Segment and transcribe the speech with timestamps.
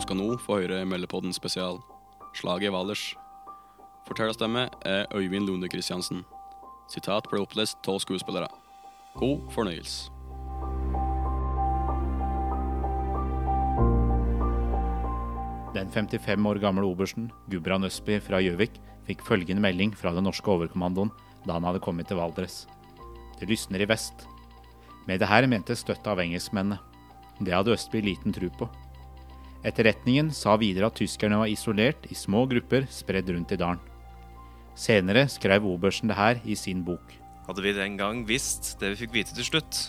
[0.00, 1.76] Du skal nå få høre Meldepodden spesial.
[2.32, 3.02] Slaget i Valdres.
[4.06, 6.22] Fortellerstemme er Øyvind Lunde Kristiansen.
[6.88, 8.48] Sitat ble opplest av skuespillere.
[9.20, 10.08] God fornøyelse.
[15.76, 20.48] Den 55 år gamle obersten, Gudbrand Østby fra Gjøvik, fikk følgende melding fra den norske
[20.48, 21.12] overkommandoen
[21.44, 22.62] da han hadde kommet til Valdres.
[23.36, 24.24] Det lysner i vest.
[25.04, 26.80] Med det her mente støtte av engelskmennene.
[27.36, 28.76] Det hadde Østby liten tro på.
[29.60, 33.80] Etterretningen sa videre at tyskerne var isolert i små grupper spredd rundt i dalen.
[34.78, 37.12] Senere skrev obersten det her i sin bok.
[37.44, 39.80] Hadde vi den gang visst det vi fikk vite til slutt,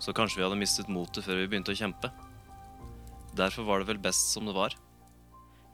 [0.00, 2.08] så kanskje vi hadde mistet motet før vi begynte å kjempe.
[3.36, 4.72] Derfor var det vel best som det var.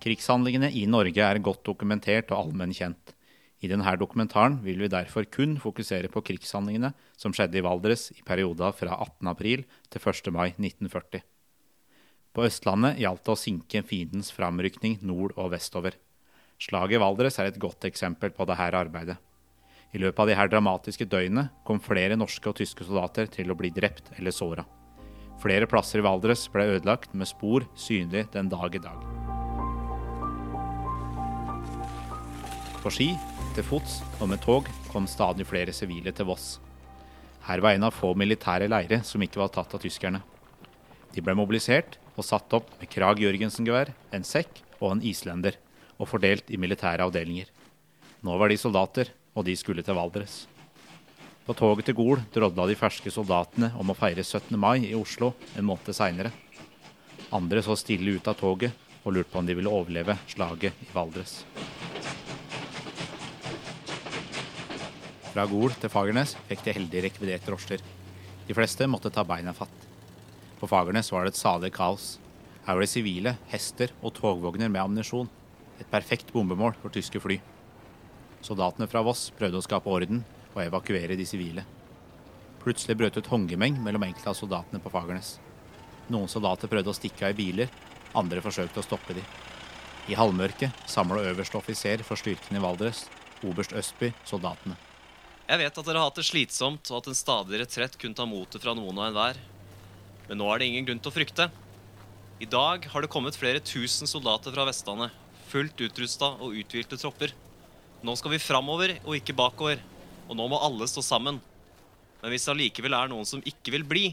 [0.02, 3.14] Krigshandlingene i Norge er godt dokumentert og allmenn kjent.
[3.62, 8.26] I denne dokumentaren vil vi derfor kun fokusere på krigshandlingene som skjedde i Valdres i
[8.26, 9.30] perioda fra 18.
[9.32, 10.34] april til 1.
[10.34, 11.22] mai 1940.
[12.36, 15.94] På Østlandet gjaldt det å sinke fiendens framrykning nord og vestover.
[16.60, 19.16] Slaget i Valdres er et godt eksempel på dette arbeidet.
[19.96, 23.72] I løpet av disse dramatiske døgnene kom flere norske og tyske soldater til å bli
[23.72, 24.66] drept eller såra.
[25.40, 29.08] Flere plasser i Valdres ble ødelagt med spor synlig den dag i dag.
[32.84, 33.14] På ski,
[33.56, 36.58] til fots og med tog kom stadig flere sivile til Voss.
[37.48, 40.20] Her var en av få militære leirer som ikke var tatt av tyskerne.
[41.16, 45.56] De ble mobilisert og satt opp med Krag Jørgensen-gevær, en sekk og en islender,
[45.96, 47.48] og fordelt i militære avdelinger.
[48.24, 50.46] Nå var de soldater, og de skulle til Valdres.
[51.46, 54.56] På toget til Gol drodla de ferske soldatene om å feire 17.
[54.58, 56.32] mai i Oslo en måned seinere.
[57.36, 60.90] Andre så stille ut av toget og lurte på om de ville overleve slaget i
[60.94, 61.44] Valdres.
[65.30, 67.84] Fra Gol til Fagernes fikk de heldige rekvidert drosjer.
[68.48, 69.85] De fleste måtte ta beina fatt.
[70.60, 72.16] På Fagernes var det et salig kaos.
[72.66, 75.28] Her var det sivile, hester og togvogner med ammunisjon.
[75.80, 77.36] Et perfekt bombemål for tyske fly.
[78.44, 80.22] Soldatene fra Voss prøvde å skape orden
[80.54, 81.66] og evakuere de sivile.
[82.62, 85.36] Plutselig brøt ut håndgemeng mellom enkelte av soldatene på Fagernes.
[86.08, 87.70] Noen soldater prøvde å stikke av i biler,
[88.16, 89.22] andre forsøkte å stoppe de.
[90.08, 93.04] I halvmørket samla øverste offiser for styrken i Valdres,
[93.44, 94.78] oberst Østby, soldatene.
[95.46, 98.26] Jeg vet at dere har hatt det slitsomt, og at en stadig retrett kunne ta
[98.26, 99.38] motet fra noen og enhver.
[100.26, 101.48] Men nå er det ingen grunn til å frykte.
[102.42, 105.14] I dag har det kommet flere tusen soldater fra Vestlandet,
[105.48, 107.32] fullt utrusta og uthvilte tropper.
[108.04, 109.80] Nå skal vi framover og ikke bakover,
[110.26, 111.40] og nå må alle stå sammen.
[112.20, 114.06] Men hvis det allikevel er noen som ikke vil bli,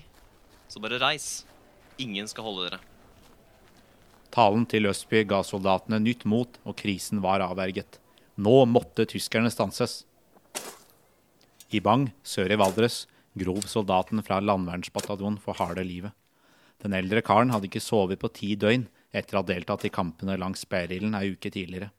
[0.69, 1.43] så bare reis.
[2.01, 2.79] Ingen skal holde dere.
[4.33, 7.99] Talen til Østby ga soldatene nytt mot, og krisen var avverget.
[8.41, 10.03] Nå måtte tyskerne stanses.
[11.73, 13.03] I Bang, sør i Valdres,
[13.39, 16.13] grov soldaten fra landvernsbataljonen for harde livet.
[16.83, 20.37] Den eldre karen hadde ikke sovet på ti døgn etter å ha deltatt i kampene
[20.39, 21.91] langs Sperilden ei uke tidligere.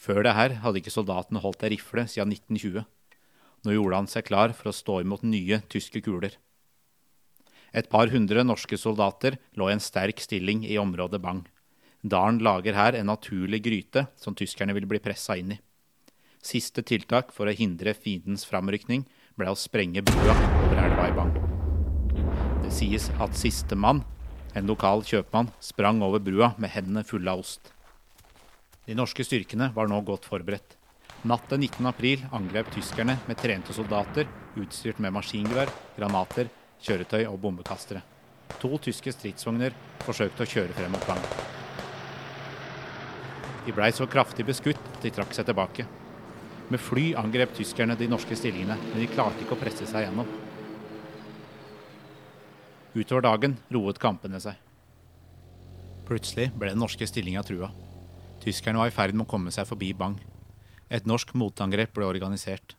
[0.00, 2.86] Før det her hadde ikke soldatene holdt ei rifle siden 1920.
[3.62, 6.34] Nå gjorde han seg klar for å stå imot nye tyske kuler.
[7.72, 11.44] Et par hundre norske soldater lå i en sterk stilling i området Bang.
[12.02, 15.60] Dalen lager her en naturlig gryte som tyskerne vil bli pressa inn i.
[16.42, 19.06] Siste tiltak for å hindre fiendens framrykning
[19.38, 20.34] ble å sprenge brua
[20.64, 21.36] over elva i Bang.
[22.62, 24.02] Det sies at sistemann,
[24.56, 27.72] en lokal kjøpmann, sprang over brua med hendene fulle av ost.
[28.86, 30.76] De norske styrkene var nå godt forberedt.
[31.28, 31.86] Natt til 19.
[31.86, 34.26] april angrep tyskerne med trente soldater
[34.58, 36.50] utstyrt med maskingevær, granater,
[36.82, 38.02] kjøretøy og bombekastere.
[38.60, 41.22] To tyske stridsvogner forsøkte å kjøre frem mot Bang.
[43.62, 45.86] De blei så kraftig beskutt at de trakk seg tilbake.
[46.72, 50.28] Med fly angrep tyskerne de norske stillingene, men de klarte ikke å presse seg gjennom.
[52.96, 54.56] Utover dagen roet kampene seg.
[56.08, 57.68] Plutselig ble den norske stillinga trua.
[58.40, 60.16] Tyskerne var i ferd med å komme seg forbi Bang.
[60.88, 62.76] Et norsk motangrep ble organisert.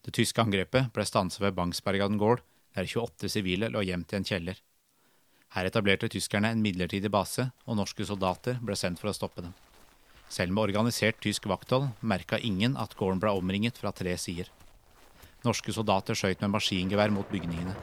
[0.00, 2.40] Det tyske angrepet ble stanset ved Bangsbergaden gård,
[2.72, 4.64] der 28 sivile lå gjemt i en kjeller.
[5.52, 9.52] Her etablerte tyskerne en midlertidig base, og norske soldater ble sendt for å stoppe dem.
[10.30, 14.46] Selv med organisert tysk vakthold merka ingen at gården ble omringet fra tre sider.
[15.42, 17.74] Norske soldater skøyt med maskingevær mot bygningene.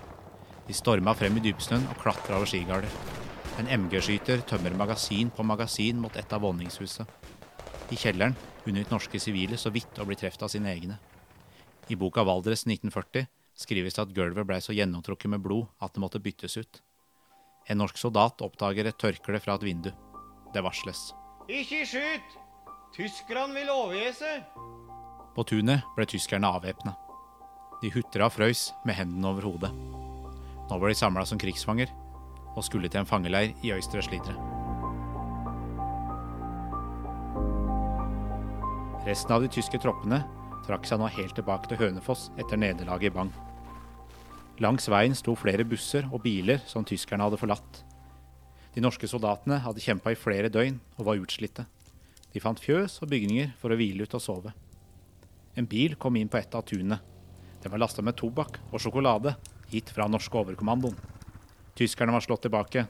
[0.67, 2.91] De storma frem i dypsnøen og klatra over skigarder.
[3.59, 7.07] En MG-skyter tømmer magasin på magasin mot et av våningshuset.
[7.91, 8.35] I kjelleren
[8.67, 10.99] unngikk norske sivile så vidt å bli truffet av sine egne.
[11.91, 13.27] I boka Valdres 1940
[13.57, 16.83] skrives det at gulvet blei så gjennomtrukket med blod at det måtte byttes ut.
[17.67, 19.91] En norsk soldat oppdager et tørkle fra et vindu.
[20.53, 21.09] Det varsles.
[21.47, 22.33] Ikke skyt!
[22.91, 24.44] Tyskerne vil overgi seg!
[25.31, 26.91] På tunet ble tyskerne avvæpna.
[27.79, 29.71] De hutra og frøys med hendene over hodet.
[30.67, 31.94] Nå var de samla som krigsfanger
[32.57, 34.35] og skulle til en fangeleir i Øystre Slidre.
[39.07, 40.25] Resten av de tyske troppene
[40.67, 43.31] trakk seg nå helt tilbake til Hønefoss etter nederlaget i Bang.
[44.59, 47.87] Langs veien sto flere busser og biler som tyskerne hadde forlatt.
[48.77, 51.63] De norske soldatene hadde kjempa i flere døgn og var utslitte.
[52.29, 54.51] De fant fjøs og bygninger for å hvile ut og sove.
[55.57, 57.00] En bil kom inn på et av tunene.
[57.63, 59.33] Den var lasta med tobakk og sjokolade,
[59.71, 60.94] gitt fra norske overkommandoen.
[61.74, 62.83] Tyskerne var slått tilbake.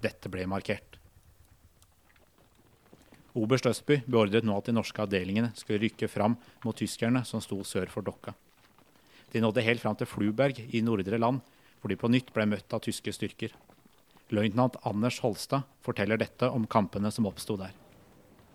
[0.00, 0.96] Dette ble markert.
[3.36, 7.60] Oberst Østby beordret nå at de norske avdelingene skulle rykke fram mot tyskerne som sto
[7.68, 8.32] sør for Dokka.
[9.36, 11.44] De nådde helt fram til Fluberg i nordre land,
[11.82, 13.52] hvor de på nytt ble møtt av tyske styrker.
[14.34, 17.74] Løytnant Anders Holstad forteller dette om kampene som oppsto der.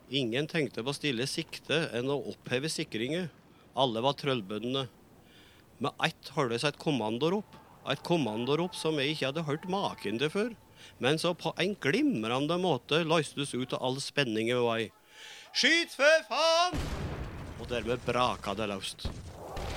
[0.10, 3.30] Ingen tenkte på stille sikte enn å oppheve sikringer.
[3.78, 4.88] Alle var trøllbøndene.
[5.80, 7.56] Med ett hørtes et kommandorop.
[7.90, 10.50] Et kommandorop som jeg ikke hadde hørt maken til før.
[11.00, 14.82] Men så på en glimrende måte løstes ut av all spenning i vei.
[15.54, 16.76] Skyt for faen!
[17.60, 19.08] Og dermed braka det løst.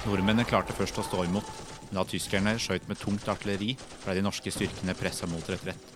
[0.07, 1.49] Nordmennene klarte først å stå imot,
[1.93, 3.75] da tyskerne skjøt med tungt artilleri,
[4.05, 5.91] ble de norske styrkene pressa mot retrett.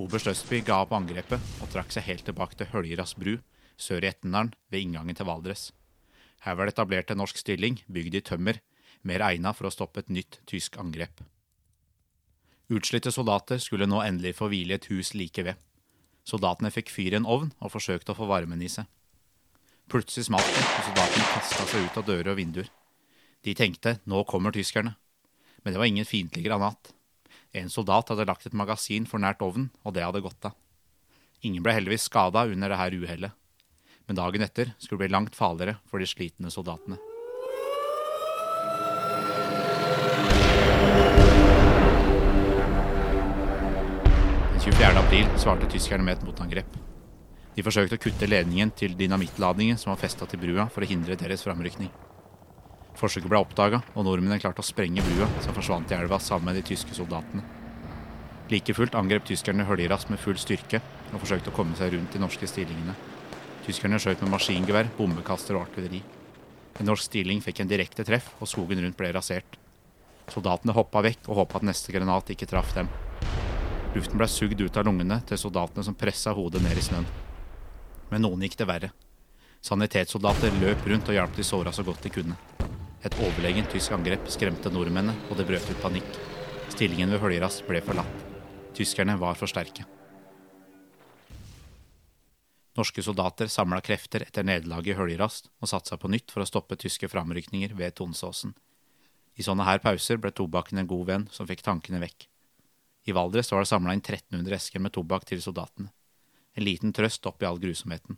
[0.00, 3.38] Oberst Østby ga opp angrepet og trakk seg helt tilbake til Høljeras bru,
[3.78, 5.70] sør i Etnedalen, ved inngangen til Valdres.
[6.44, 8.58] Her var det etablert en norsk stilling, bygd i tømmer,
[9.02, 11.22] mer egna for å stoppe et nytt tysk angrep.
[12.72, 15.56] Utslitte soldater skulle nå endelig få hvile i et hus like ved.
[16.24, 18.88] Soldatene fikk fyr i en ovn og forsøkte å få varmen i seg.
[19.92, 22.70] Plutselig smalt det, og soldatene kasta seg ut av dører og vinduer.
[23.44, 24.96] De tenkte nå kommer tyskerne,
[25.64, 26.92] men det var ingen fiendtlig granat.
[27.52, 30.52] En soldat hadde lagt et magasin for nært ovnen, og det hadde gått av.
[31.44, 33.32] Ingen ble heldigvis skada under dette uhellet,
[34.06, 37.00] men dagen etter skulle det bli langt farligere for de slitne soldatene.
[44.52, 44.94] Den 24.
[45.00, 46.80] april svarte tyskerne med et motangrep.
[47.54, 51.16] De forsøkte å kutte ledningen til dynamittladningen som var festa til brua for å hindre
[51.20, 51.92] deres framrykning.
[52.98, 56.60] Forsøket ble oppdaga, og nordmennene klarte å sprenge brua, som forsvant i elva sammen med
[56.60, 57.42] de tyske soldatene.
[58.52, 62.20] Like fullt angrep tyskerne Høljeras med full styrke og forsøkte å komme seg rundt de
[62.20, 62.94] norske stillingene.
[63.64, 66.02] Tyskerne skjøt med maskingevær, bombekaster og artilleri.
[66.78, 69.58] En norsk stilling fikk en direkte treff, og skogen rundt ble rasert.
[70.32, 72.90] Soldatene hoppa vekk og håpa at neste granat ikke traff dem.
[73.94, 77.06] Luften ble sugd ut av lungene til soldatene som pressa hodet ned i snøen.
[78.10, 78.90] Men noen gikk det verre.
[79.64, 82.36] Sanitetssoldater løp rundt og hjalp de såra så godt de kunne.
[83.04, 86.08] Et overlegent tysk angrep skremte nordmennene, og det brøt ut panikk.
[86.72, 88.22] Stillingen ved Høljeras ble forlatt.
[88.74, 89.84] Tyskerne var for sterke.
[92.74, 96.78] Norske soldater samla krefter etter nederlaget i Høljerast og satsa på nytt for å stoppe
[96.80, 98.56] tyske framrykninger ved Tonsåsen.
[99.38, 102.26] I sånne her pauser ble tobakken en god venn som fikk tankene vekk.
[103.04, 105.92] I Valdres var det samla inn 1300 esker med tobakk til soldatene.
[106.56, 108.16] En liten trøst oppi all grusomheten.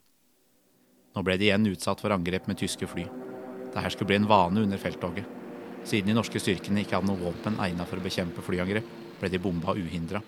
[1.13, 3.05] Nå ble de igjen utsatt for angrep med tyske fly.
[3.73, 5.27] Dette skulle bli en vane under felttoget.
[5.87, 8.87] Siden de norske styrkene ikke hadde noe våpen egnet for å bekjempe flyangrep,
[9.21, 10.21] ble de bomba uhindra.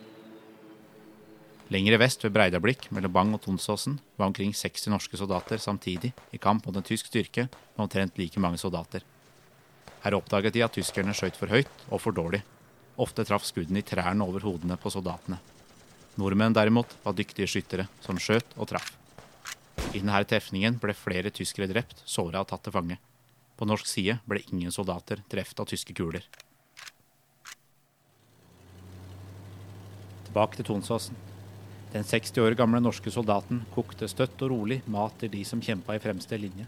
[1.70, 6.40] Lengre vest ved Breidablikk, mellom Bang og Tonsåsen, var omkring 60 norske soldater samtidig i
[6.42, 9.04] kamp mot en tysk styrke med omtrent like mange soldater.
[10.02, 12.42] Her oppdaget de at tyskerne skjøt for høyt og for dårlig.
[13.00, 15.38] Ofte traff skuddene i trærne over hodene på soldatene.
[16.18, 18.90] Nordmenn derimot var dyktige skyttere, som skjøt og traff.
[19.94, 22.98] I denne trefningen ble flere tyskere drept, såra og tatt til fange.
[23.59, 26.23] På norsk side ble ingen soldater truffet av tyske kuler.
[30.30, 31.18] Tilbake til Tonsåsen.
[31.92, 35.97] Den 60 år gamle norske soldaten kokte støtt og rolig mat til de som kjempa
[35.97, 36.68] i fremste linje.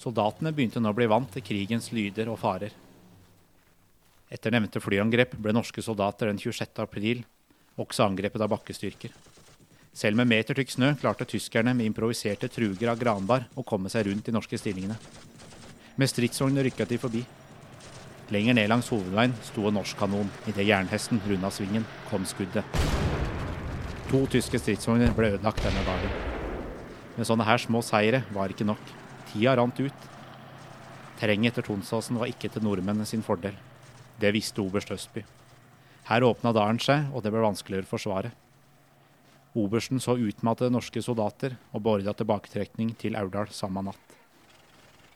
[0.00, 2.72] Soldatene begynte nå å bli vant til krigens lyder og farer.
[4.30, 6.78] Etter nevnte flyangrep ble norske soldater den 26.
[6.80, 7.26] april
[7.76, 9.12] også angrepet av bakkestyrker.
[9.92, 14.30] Selv med metertykk snø klarte tyskerne med improviserte truger av granbar å komme seg rundt
[14.30, 14.96] de norske stillingene.
[15.96, 17.24] Med stridsvogn rykka de forbi.
[18.30, 20.28] Lenger ned langs hovedveien sto en norsk kanon.
[20.46, 22.64] Idet jernhesten runda svingen, kom skuddet.
[24.10, 26.14] To tyske stridsvogner ble ødelagt denne dagen.
[27.16, 28.82] Men sånne her små seire var ikke nok.
[29.32, 30.06] Tida rant ut.
[31.18, 33.58] Terrenget etter Tonsåsen var ikke til nordmennene sin fordel.
[34.20, 35.24] Det visste oberst Østby.
[36.06, 38.30] Her åpna dalen seg, og det ble vanskeligere å forsvare.
[39.58, 44.19] Obersten så utmattede norske soldater og beordra tilbaketrekning til Aurdal samme natt.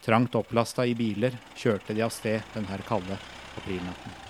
[0.04, 3.16] Trangt opplasta i biler kjørte de av sted denne kalde
[3.56, 4.20] aprilnatten.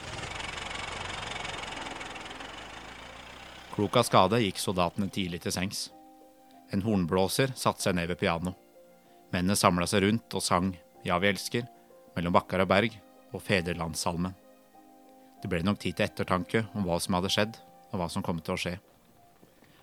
[3.75, 5.89] Klok av skade gikk soldatene tidlig til sengs.
[6.71, 8.55] En hornblåser satte seg ned ved piano.
[9.35, 10.71] Mennene samla seg rundt og sang
[11.05, 11.67] Ja, vi elsker,
[12.15, 12.95] mellom bakkar og berg
[13.35, 14.33] og Fedrelandssalmen.
[15.43, 17.59] Det ble nok tid til ettertanke om hva som hadde skjedd,
[17.91, 18.79] og hva som kom til å skje.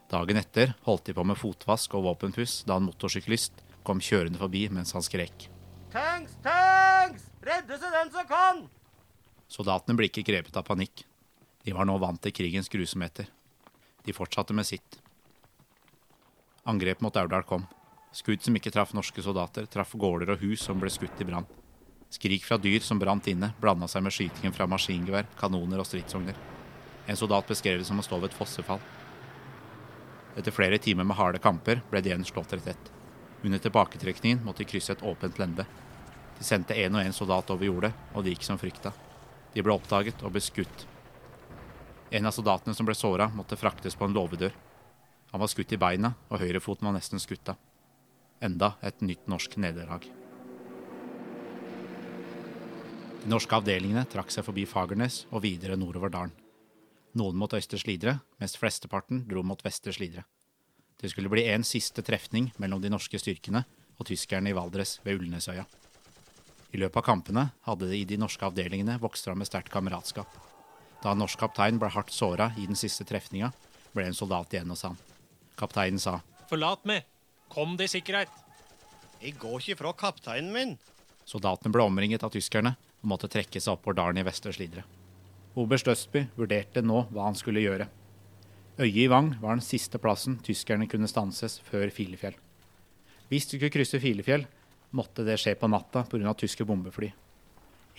[0.09, 4.69] Dagen etter holdt de på med fotvask og våpenpuss da en motorsyklist kom kjørende forbi
[4.71, 5.51] mens han skrek.
[5.91, 7.25] Tanks, tanks!
[7.43, 8.61] Redde seg den som kan!
[9.51, 11.03] Soldatene ble ikke grepet av panikk.
[11.65, 13.27] De var nå vant til krigens grusomheter.
[14.07, 15.01] De fortsatte med sitt.
[16.63, 17.65] Angrep mot Aurdal kom.
[18.15, 21.49] Skudd som ikke traff norske soldater, traff gårder og hus som ble skutt i brann.
[22.11, 26.39] Skrik fra dyr som brant inne, blanda seg med skytingen fra maskingevær, kanoner og stridsvogner.
[27.11, 28.81] En soldat beskrev det som å stå ved et fossefall.
[30.39, 32.91] Etter flere timer med harde kamper ble det igjen slått retett.
[33.43, 35.65] Under tilbaketrekningen måtte de krysse et åpent lende.
[36.37, 38.93] De sendte én og én soldat over jordet, og det gikk som frykta.
[39.53, 40.85] De ble oppdaget og ble skutt.
[42.11, 44.53] En av soldatene som ble såra, måtte fraktes på en låvedør.
[45.31, 47.59] Han var skutt i beina, og høyrefoten var nesten skutt av.
[48.41, 50.07] Enda et nytt norsk nederlag.
[53.21, 56.33] De norske avdelingene trakk seg forbi Fagernes og videre nordover dalen.
[57.13, 60.25] Noen mot Østre Slidre, mens flesteparten dro mot Vestre Slidre.
[61.01, 63.63] Det skulle bli en siste trefning mellom de norske styrkene
[63.97, 65.65] og tyskerne i Valdres ved Ullnesøya.
[66.71, 70.29] I løpet av kampene hadde det i de norske avdelingene vokst fram et sterkt kameratskap.
[71.01, 73.49] Da en norsk kaptein ble hardt såra i den siste trefninga,
[73.91, 74.95] ble en soldat igjen hos han.
[75.59, 76.19] Kapteinen sa
[76.51, 77.07] Forlat meg.
[77.51, 78.31] Kom deg i sikkerhet.
[79.21, 80.77] Jeg går ikke fra kapteinen min.
[81.25, 84.83] soldatene ble omringet av tyskerne og måtte trekke seg oppover dalen i Vestre Slidre.
[85.59, 87.87] Oberst Østby vurderte nå hva han skulle gjøre.
[88.81, 92.33] Øyet i Vang var den siste plassen tyskerne kunne stanses før Filefjell.
[93.29, 94.47] Hvis de skulle krysse Filefjell,
[94.97, 96.33] måtte det skje på natta pga.
[96.33, 97.11] tyske bombefly.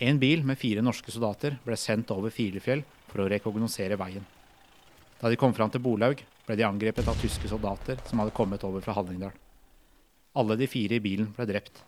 [0.03, 4.25] En bil med fire norske soldater ble sendt over Filefjell for å rekognosere veien.
[5.21, 8.63] Da de kom fram til Bolaug, ble de angrepet av tyske soldater som hadde kommet
[8.67, 9.31] over fra Hallingdal.
[10.35, 11.79] Alle de fire i bilen ble drept.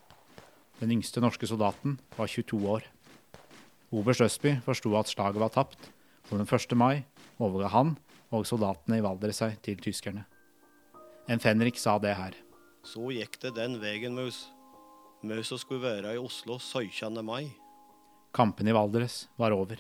[0.80, 2.88] Den yngste norske soldaten var 22 år.
[3.92, 5.92] Oberst Østby forsto at slaget var tapt,
[6.32, 6.80] og den 1.
[6.80, 7.04] mai
[7.44, 7.98] overga han
[8.34, 10.26] og soldatene i Valdres seg til tyskerne.
[11.30, 12.36] En fenrik sa det her.
[12.86, 14.46] Så gikk det den veien, Mus.
[15.26, 17.22] Musa skulle være i Oslo 17.
[17.26, 17.50] mai.
[18.36, 19.80] Kampene i Valdres var over.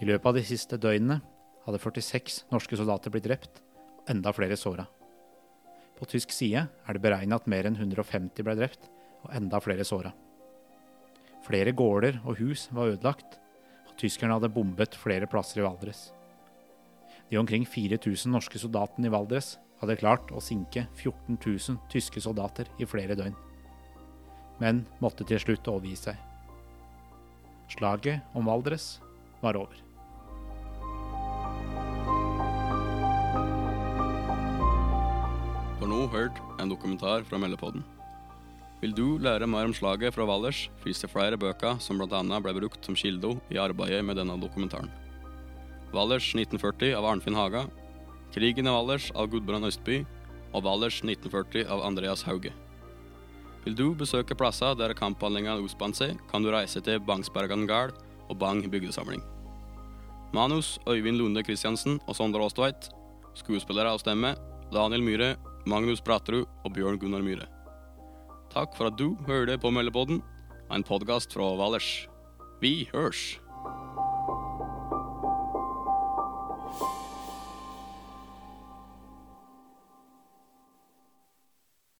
[0.00, 1.20] I løpet av de siste døgnene
[1.66, 3.60] hadde 46 norske soldater blitt drept,
[4.00, 4.86] og enda flere såra.
[5.96, 8.88] På tysk side er det beregna at mer enn 150 ble drept,
[9.24, 10.12] og enda flere såra.
[11.46, 13.38] Flere gårder og hus var ødelagt,
[13.86, 16.10] og tyskerne hadde bombet flere plasser i Valdres.
[17.30, 22.68] De omkring 4000 norske soldatene i Valdres hadde klart å sinke 14 000 tyske soldater
[22.78, 23.34] i flere døgn,
[24.62, 26.20] men måtte til slutt overgi seg.
[27.74, 29.00] Slaget om Valdres
[29.42, 29.82] var over.
[35.76, 37.82] Du har nå hørt en dokumentar fra Meldepodden.
[38.80, 42.22] Vil du lære mer om slaget fra Valdres, finnes det flere bøker som bl.a.
[42.22, 44.92] ble brukt som kilde i arbeidet med denne dokumentaren.
[45.96, 47.64] Valdres 1940 av Arnfinn Haga,
[48.34, 50.02] Krigen i Wallers av Gudbrand Østby
[50.52, 52.52] og Wallers 1940 av Andreas Hauge.
[53.64, 57.96] Vil du besøke plasser der kamphandlingene utspant seg, kan du reise til Bangsbergan gard
[58.28, 59.24] og Bang bygdesamling.
[60.36, 62.90] Manus Øyvind Lunde Christiansen og Sondre Aastveit.
[63.34, 64.34] Skuespillere og stemme
[64.74, 65.34] Daniel Myhre,
[65.66, 67.48] Magnus Braterud og Bjørn Gunnar Myhre.
[68.52, 70.22] Takk for at du hørte på Meldepodden,
[70.70, 72.06] en podkast fra Valers.
[72.60, 73.45] Vi hørs!